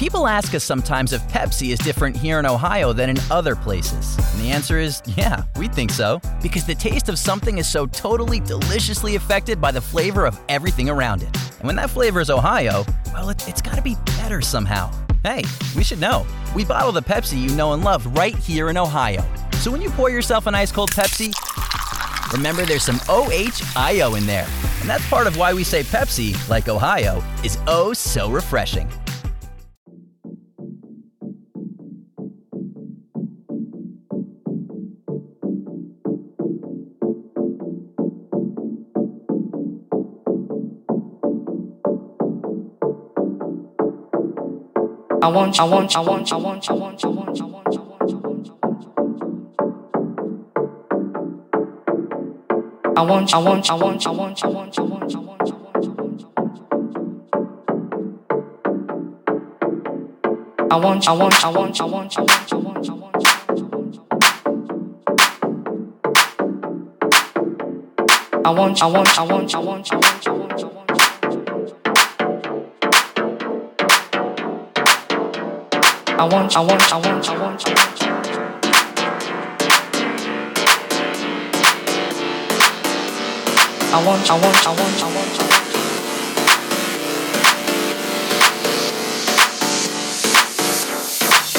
People 0.00 0.26
ask 0.26 0.54
us 0.54 0.64
sometimes 0.64 1.12
if 1.12 1.20
Pepsi 1.28 1.74
is 1.74 1.78
different 1.78 2.16
here 2.16 2.38
in 2.38 2.46
Ohio 2.46 2.94
than 2.94 3.10
in 3.10 3.18
other 3.30 3.54
places. 3.54 4.16
And 4.16 4.40
the 4.40 4.48
answer 4.48 4.78
is, 4.78 5.02
yeah, 5.04 5.42
we 5.56 5.68
think 5.68 5.90
so. 5.90 6.22
Because 6.40 6.64
the 6.64 6.74
taste 6.74 7.10
of 7.10 7.18
something 7.18 7.58
is 7.58 7.68
so 7.68 7.84
totally 7.84 8.40
deliciously 8.40 9.16
affected 9.16 9.60
by 9.60 9.70
the 9.70 9.80
flavor 9.82 10.24
of 10.24 10.40
everything 10.48 10.88
around 10.88 11.22
it. 11.22 11.36
And 11.58 11.64
when 11.64 11.76
that 11.76 11.90
flavor 11.90 12.18
is 12.18 12.30
Ohio, 12.30 12.86
well, 13.12 13.28
it, 13.28 13.42
has 13.42 13.60
gotta 13.60 13.82
be 13.82 13.94
better 14.16 14.40
somehow. 14.40 14.90
Hey, 15.22 15.42
we 15.76 15.84
should 15.84 16.00
know. 16.00 16.26
We 16.56 16.64
bottle 16.64 16.92
the 16.92 17.02
Pepsi 17.02 17.38
you 17.38 17.54
know 17.54 17.74
and 17.74 17.84
love 17.84 18.06
right 18.16 18.34
here 18.34 18.70
in 18.70 18.78
Ohio. 18.78 19.22
So 19.56 19.70
when 19.70 19.82
you 19.82 19.90
pour 19.90 20.08
yourself 20.08 20.46
an 20.46 20.54
ice 20.54 20.72
cold 20.72 20.92
Pepsi, 20.92 21.30
remember 22.32 22.64
there's 22.64 22.84
some 22.84 23.00
OHIO 23.06 24.16
in 24.16 24.24
there. 24.24 24.48
And 24.80 24.88
that's 24.88 25.06
part 25.10 25.26
of 25.26 25.36
why 25.36 25.52
we 25.52 25.62
say 25.62 25.82
Pepsi, 25.82 26.48
like 26.48 26.70
Ohio, 26.70 27.22
is 27.44 27.58
oh 27.66 27.92
so 27.92 28.30
refreshing. 28.30 28.90
I 45.22 45.28
want 45.28 45.58
you, 45.58 45.64
I 45.64 45.66
want 45.66 45.94
you, 45.94 46.00
I 46.00 46.04
want 46.04 46.30
you, 46.30 46.36
I 46.36 46.40
want 46.40 46.68
you, 46.68 46.74
I 46.74 46.78
want 46.78 47.02
you, 47.02 47.06
I 47.06 47.12
want 47.12 47.36
you, 47.36 47.42
I 47.42 47.46
want 47.46 47.68
you, 47.68 47.80
I 52.96 53.02
want 53.02 53.30
you, 53.30 53.30
I 53.30 53.30
want 53.30 53.30
you, 53.30 53.30
I 53.30 53.30
want 53.30 53.30
you. 53.30 53.30
I 53.30 53.30
want 53.30 53.30
you, 53.30 53.36
I 53.36 53.40
want 53.40 53.66
you, 53.66 53.74
I 53.74 53.76
want 53.76 54.02
you, 54.02 54.08
I 54.08 54.12
want 54.12 54.36
you, 54.36 54.44
I 54.44 54.50
want 54.50 54.76
you, 54.76 54.80
I 54.80 54.86
want 54.86 55.12
you, 55.12 55.20
I 55.20 55.22
want 55.22 55.46
you, 55.46 55.54
I 55.54 55.60
want 55.60 55.82
you, 55.82 55.90
I 55.90 56.02
want 56.02 56.20
you. 56.20 56.30
I 60.70 60.76
want, 60.76 61.08
I 61.08 61.12
want, 61.12 61.44
I 61.44 61.50
want, 61.50 61.80
I 61.80 61.84
want, 61.84 62.16
I 62.16 62.22
want, 62.22 62.52
I 62.52 62.56
want, 62.56 62.88
I 62.88 62.90
want, 62.90 62.90
I 62.90 62.94
want, 62.94 63.18
I 63.20 63.70
want, 63.70 64.02
I 68.44 68.50
want, 68.50 68.82
I 68.82 68.86
want, 68.86 69.18
I 69.18 69.22
want, 69.24 69.54
I 69.54 69.58
want, 69.58 69.92
I 69.92 69.96
want, 69.96 70.26
I 70.26 70.30
want. 70.32 70.39
I 76.20 76.24
want, 76.24 76.54
I 76.54 76.60
want, 76.60 76.92
I 76.92 76.96
want, 76.98 77.28
I 77.30 77.38
want, 77.40 77.66
I 77.66 77.72
want. 77.72 78.02
I 83.90 84.04
want, 84.04 84.30
I 84.30 84.34
want, 84.34 84.66
I 84.66 84.68
want, 84.68 85.02
I 85.02 85.14
want, 85.14 85.40
I 85.40 85.42
want. 85.42 85.60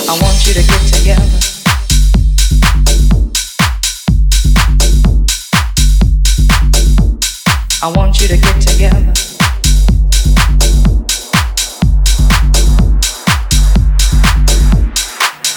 I 0.08 0.14
want 0.22 0.46
you 0.46 0.54
to 0.54 0.62
get 0.62 0.82
together. 0.94 1.40
I 7.82 7.88
want 7.98 8.22
you 8.22 8.28
to 8.28 8.38
get 8.38 8.62
together. 8.62 9.21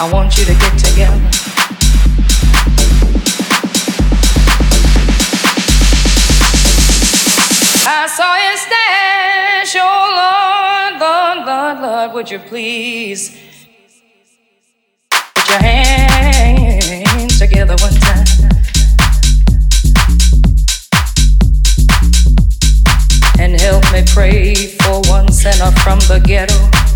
I 0.04 0.12
want 0.12 0.36
you 0.36 0.44
to 0.44 0.52
get 0.52 0.78
together. 0.78 1.16
I 7.86 8.06
saw 8.06 8.36
you 8.36 8.54
stash, 8.58 9.76
oh 9.80 10.04
Lord, 10.20 11.00
Lord, 11.00 11.46
Lord, 11.46 11.80
Lord, 11.80 12.12
would 12.12 12.30
you 12.30 12.38
please 12.38 13.30
put 15.10 15.48
your 15.48 15.58
hands 15.60 17.38
together 17.38 17.74
one 17.80 17.94
time? 17.94 18.26
And 23.38 23.58
help 23.58 23.90
me 23.90 24.04
pray 24.08 24.54
for 24.54 25.00
one 25.08 25.32
sinner 25.32 25.70
from 25.70 25.98
the 26.00 26.20
ghetto. 26.22 26.93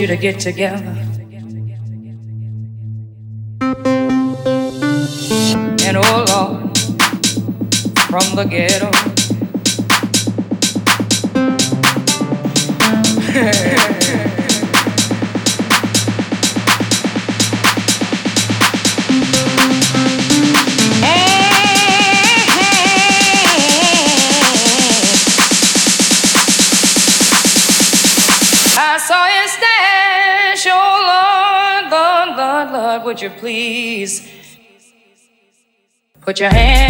You 0.00 0.06
to 0.06 0.16
get 0.16 0.40
together. 0.40 1.09
Put 36.20 36.38
your 36.38 36.50
hands 36.50 36.89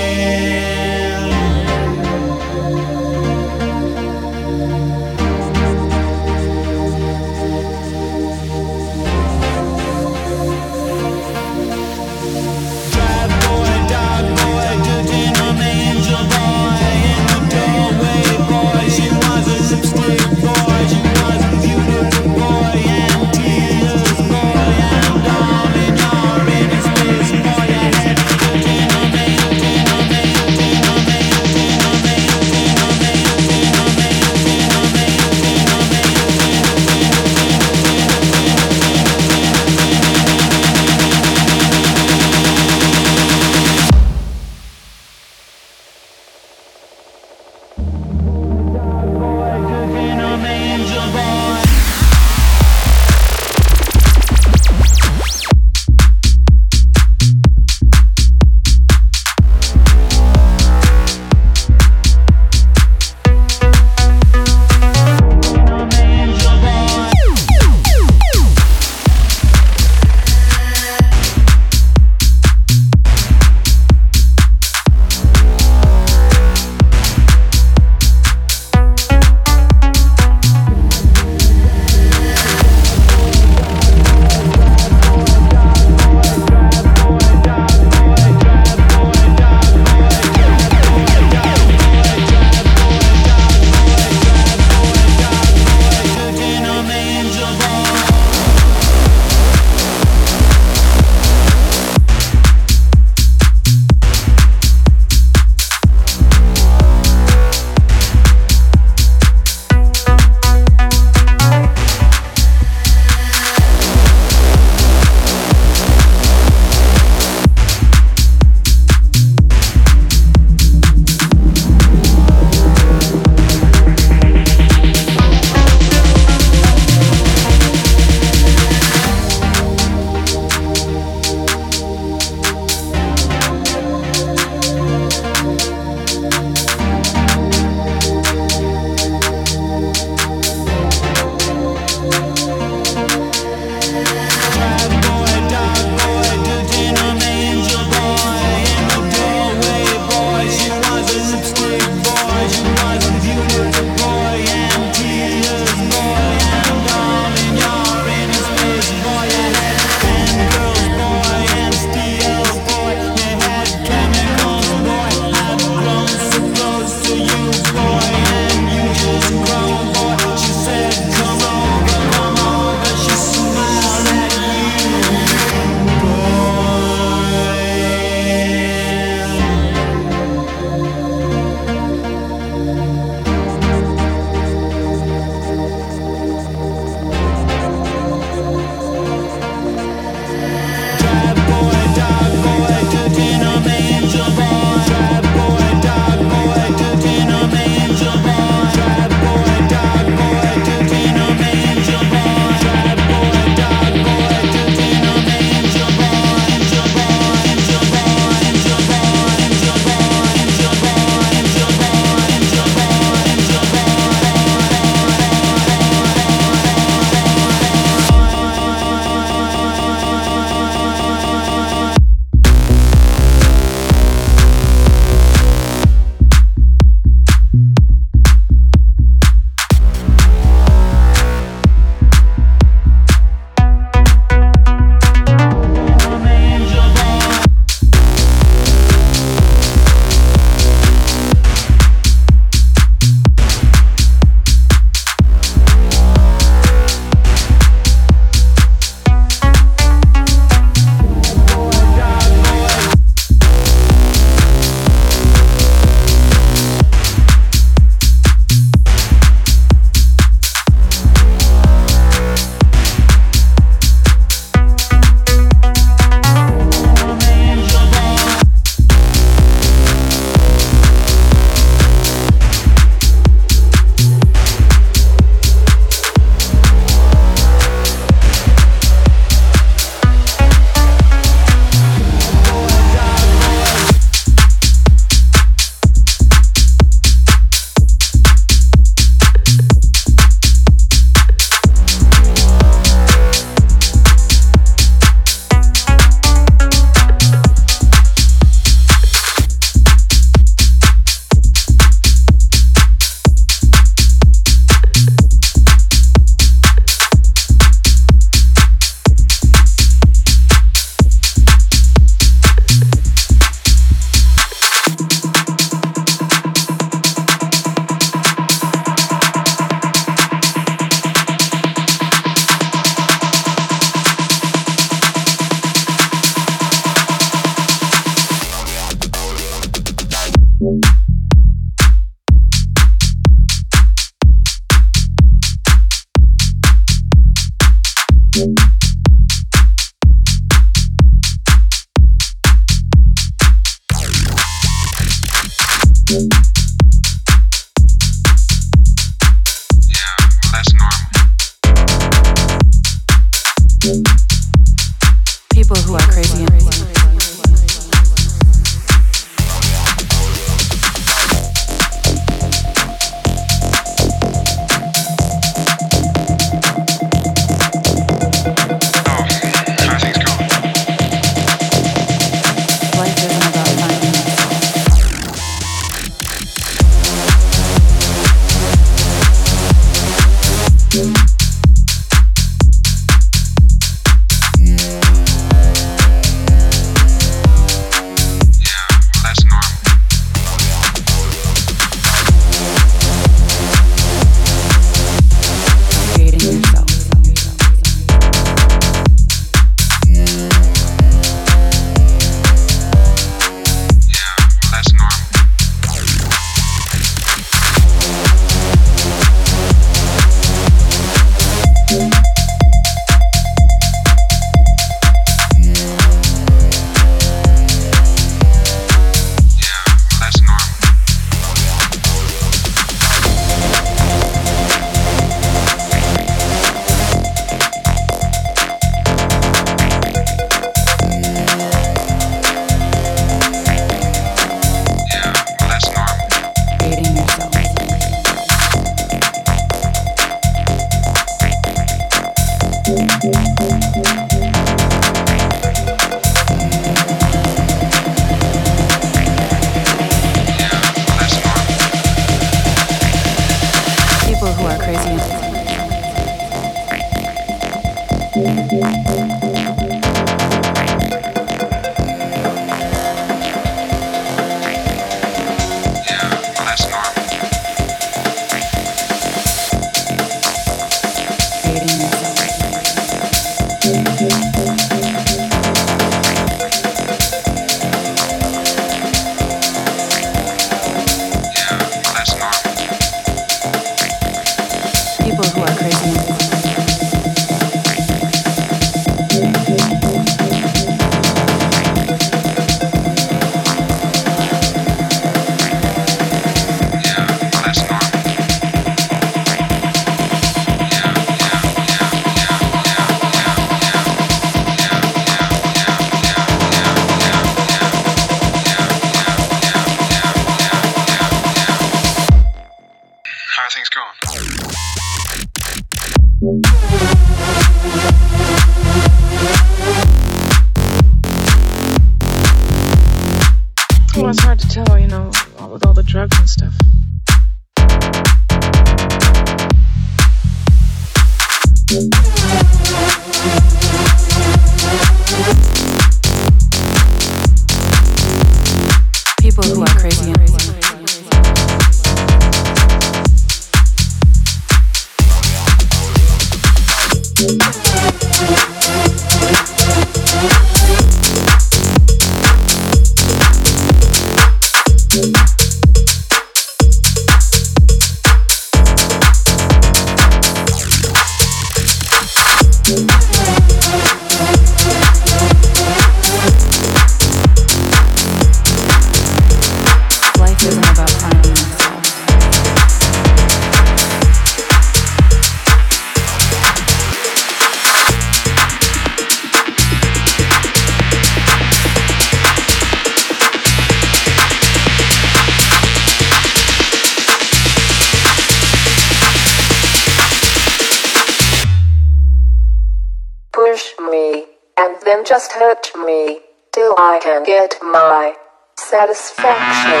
satisfaction. 599.13 600.00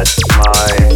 That's 0.00 0.18
my 0.30 0.89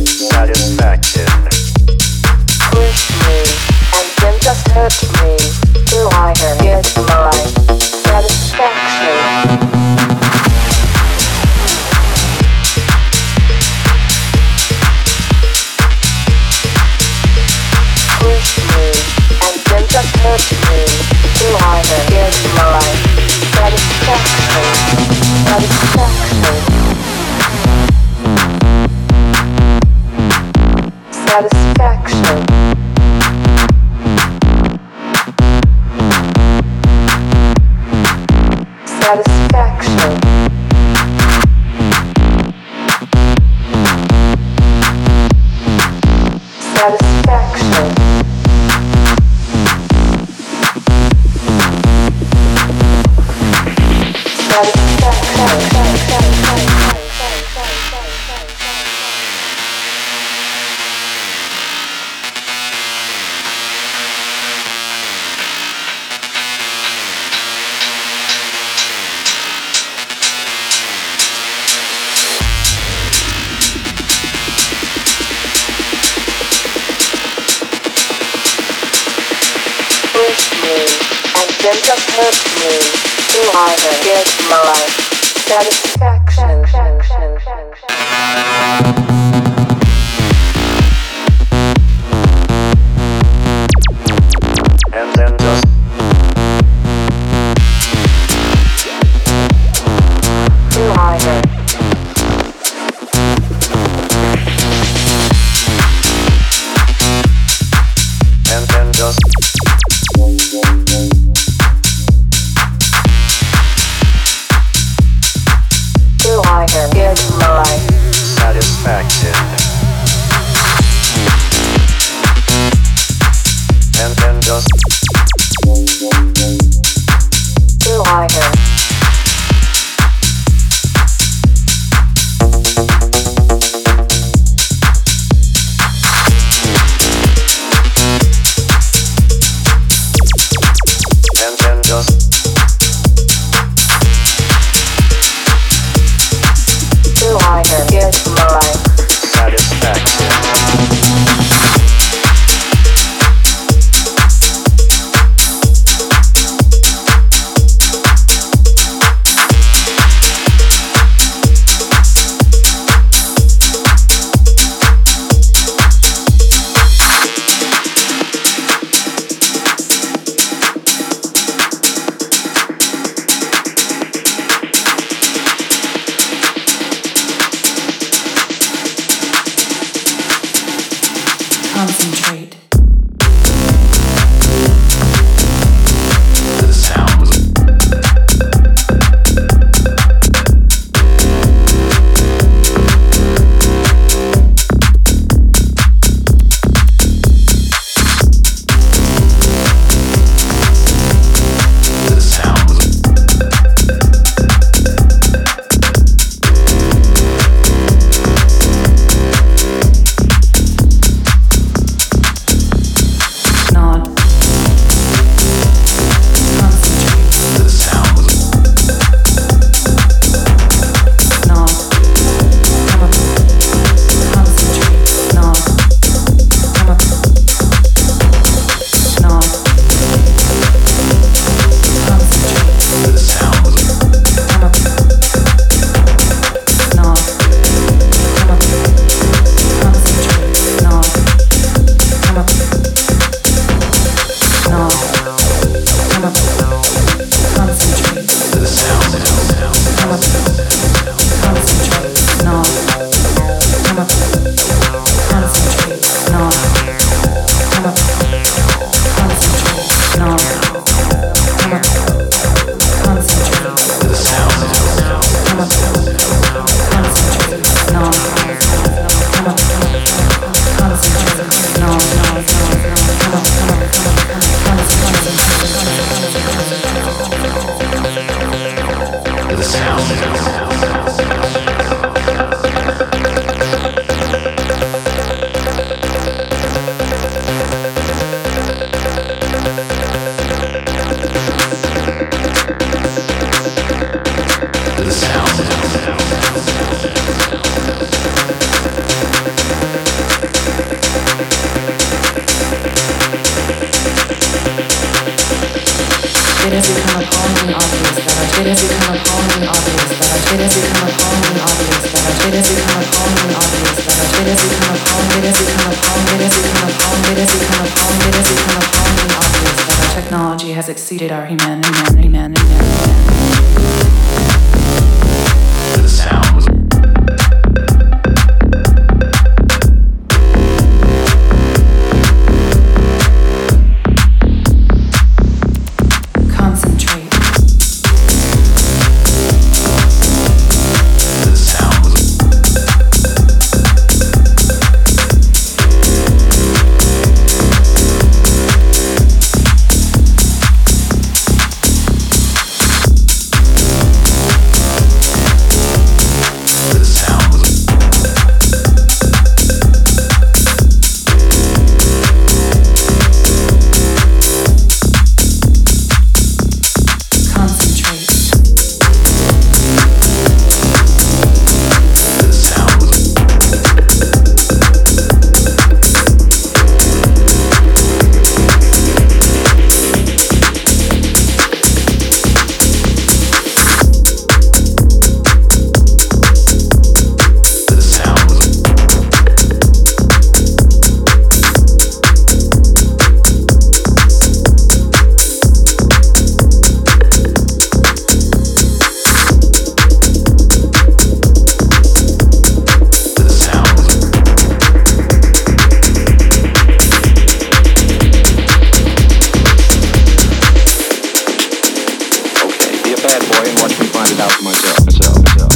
a 413.14 413.22
bad 413.22 413.40
boy 413.48 413.70
and 413.70 413.78
watch 413.80 413.98
me 414.00 414.06
find 414.06 414.30
it 414.30 414.40
out 414.40 414.50
for 414.52 414.64
myself. 414.64 415.04
myself, 415.06 415.44
myself. 415.44 415.73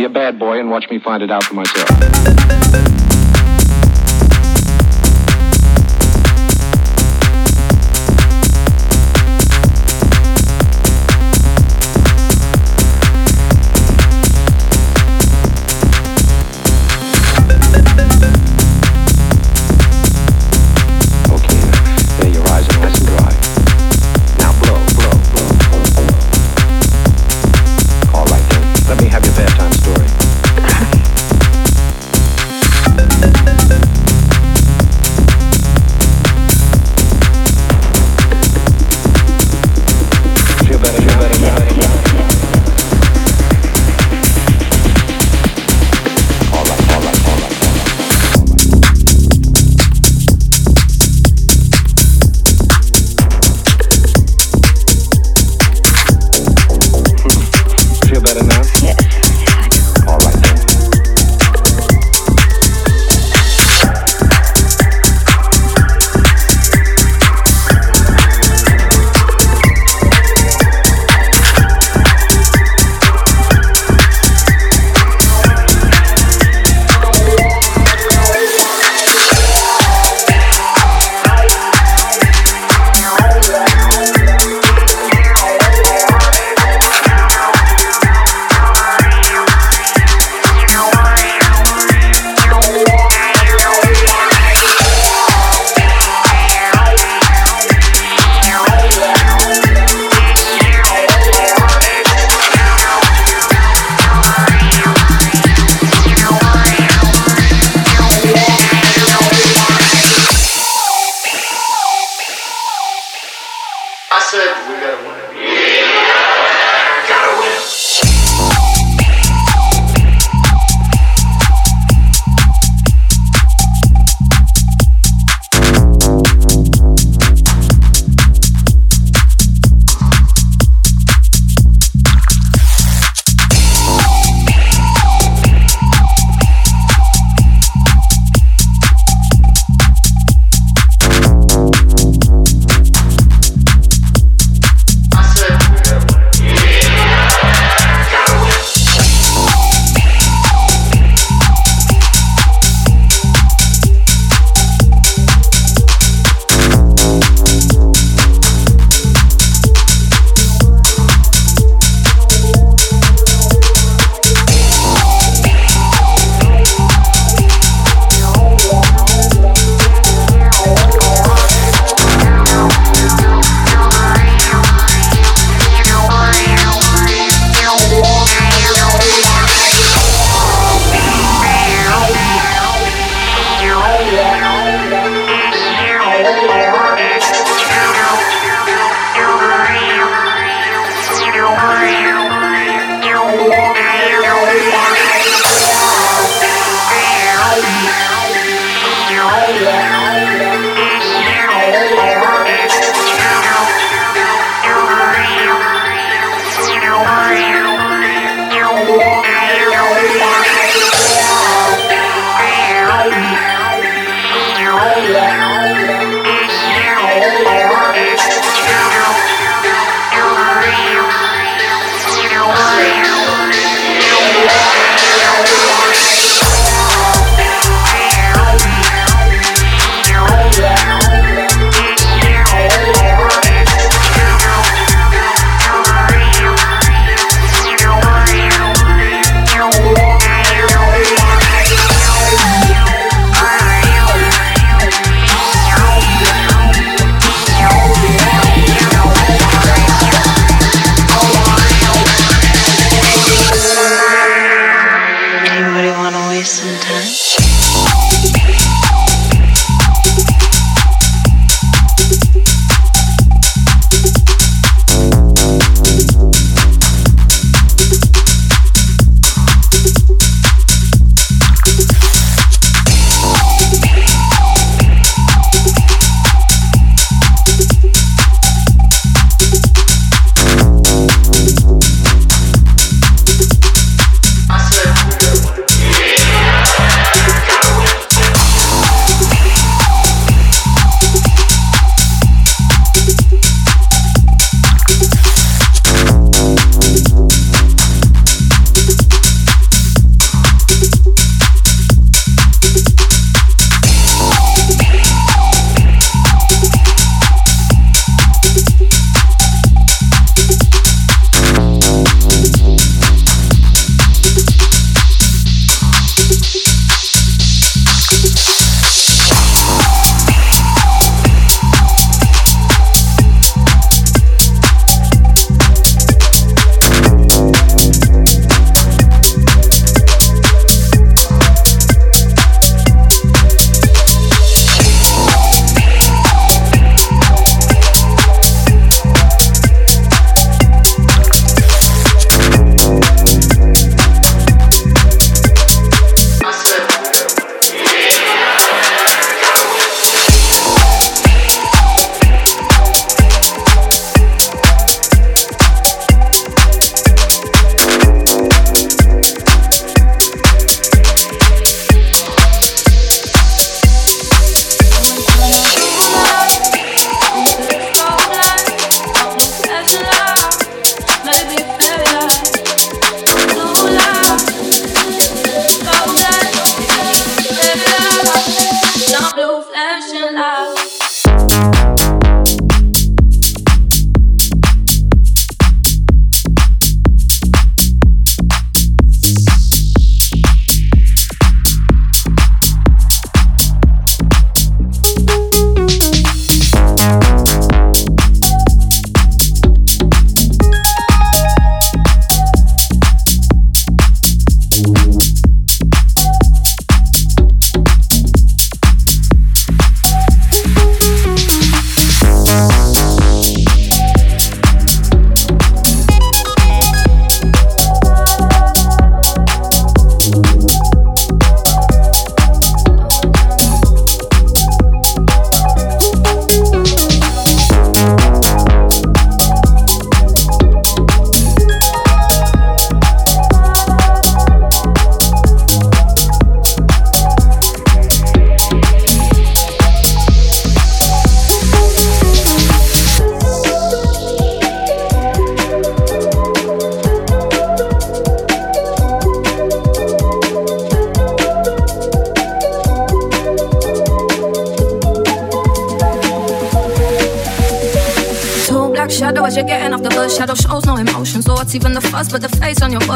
Be 0.00 0.06
a 0.06 0.08
bad 0.08 0.38
boy 0.38 0.58
and 0.58 0.70
watch 0.70 0.88
me 0.90 0.98
find 0.98 1.22
it 1.22 1.30
out 1.30 1.44
for 1.44 1.52
myself. 1.52 2.99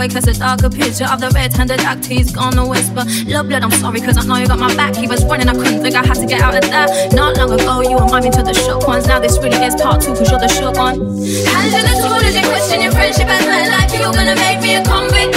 Boy 0.04 0.12
casts 0.12 0.28
a 0.28 0.38
darker 0.38 0.68
picture 0.68 1.06
of 1.06 1.20
the 1.20 1.30
red-handed 1.30 1.80
act. 1.80 2.04
He's 2.06 2.32
gonna 2.32 2.66
whisper, 2.66 3.04
Love 3.26 3.48
blood, 3.48 3.62
I'm 3.62 3.70
sorry, 3.70 4.00
cause 4.00 4.16
I 4.16 4.24
know 4.26 4.36
you 4.36 4.46
got 4.46 4.58
my 4.58 4.74
back. 4.76 4.94
He 4.96 5.06
was 5.06 5.24
running, 5.24 5.48
I 5.48 5.54
couldn't 5.54 5.82
think 5.82 5.94
I 5.94 6.04
had 6.04 6.16
to 6.16 6.26
get 6.26 6.40
out 6.42 6.54
of 6.54 6.64
that. 6.70 7.12
Not 7.12 7.36
long 7.36 7.52
ago, 7.52 7.80
you 7.80 7.96
were 7.96 8.08
miming 8.08 8.32
to 8.32 8.42
the 8.42 8.54
shook 8.54 8.86
ones. 8.86 9.06
Now 9.06 9.20
this 9.20 9.38
really 9.38 9.56
is 9.64 9.74
part 9.80 10.02
two, 10.02 10.14
cause 10.14 10.30
you're 10.30 10.40
the 10.40 10.48
shook 10.48 10.76
one. 10.76 10.98
Hands 11.00 11.74
in 11.74 11.84
the 11.88 11.94
tool 12.00 12.20
as 12.20 12.34
you 12.36 12.44
question 12.44 12.80
your 12.82 12.92
friendship 12.92 13.28
as 13.28 13.44
my 13.46 13.68
life. 13.68 13.92
You're 13.92 14.12
gonna 14.12 14.36
make 14.36 14.60
me 14.60 14.76
a 14.76 14.84
convict 14.84 15.36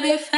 maybe 0.00 0.37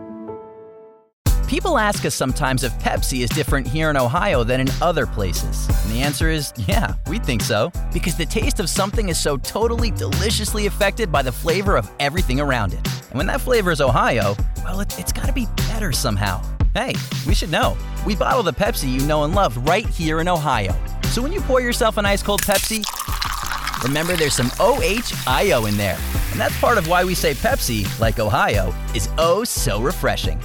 People 1.51 1.77
ask 1.77 2.05
us 2.05 2.15
sometimes 2.15 2.63
if 2.63 2.71
Pepsi 2.79 3.25
is 3.25 3.29
different 3.29 3.67
here 3.67 3.89
in 3.89 3.97
Ohio 3.97 4.41
than 4.41 4.61
in 4.61 4.69
other 4.81 5.05
places. 5.05 5.67
And 5.83 5.91
the 5.91 5.99
answer 5.99 6.29
is 6.29 6.53
yeah, 6.55 6.93
we 7.07 7.19
think 7.19 7.41
so. 7.41 7.73
Because 7.91 8.15
the 8.15 8.25
taste 8.25 8.61
of 8.61 8.69
something 8.69 9.09
is 9.09 9.19
so 9.19 9.35
totally 9.35 9.91
deliciously 9.91 10.67
affected 10.67 11.11
by 11.11 11.21
the 11.21 11.31
flavor 11.33 11.75
of 11.75 11.91
everything 11.99 12.39
around 12.39 12.71
it. 12.71 12.87
And 13.09 13.15
when 13.15 13.27
that 13.27 13.41
flavor 13.41 13.69
is 13.69 13.81
Ohio, 13.81 14.37
well, 14.63 14.79
it, 14.79 14.97
it's 14.97 15.11
gotta 15.11 15.33
be 15.33 15.45
better 15.67 15.91
somehow. 15.91 16.41
Hey, 16.73 16.95
we 17.27 17.35
should 17.35 17.51
know. 17.51 17.75
We 18.05 18.15
bottle 18.15 18.43
the 18.43 18.53
Pepsi 18.53 18.89
you 18.89 19.05
know 19.05 19.25
and 19.25 19.35
love 19.35 19.57
right 19.67 19.85
here 19.85 20.21
in 20.21 20.29
Ohio. 20.29 20.73
So 21.07 21.21
when 21.21 21.33
you 21.33 21.41
pour 21.41 21.59
yourself 21.59 21.97
an 21.97 22.05
ice 22.05 22.23
cold 22.23 22.41
Pepsi, 22.43 22.81
remember 23.83 24.15
there's 24.15 24.35
some 24.35 24.51
OHIO 24.57 25.67
in 25.67 25.75
there. 25.75 25.99
And 26.31 26.39
that's 26.39 26.57
part 26.61 26.77
of 26.77 26.87
why 26.87 27.03
we 27.03 27.13
say 27.13 27.33
Pepsi, 27.33 27.99
like 27.99 28.19
Ohio, 28.19 28.73
is 28.95 29.09
oh 29.17 29.43
so 29.43 29.81
refreshing. 29.81 30.41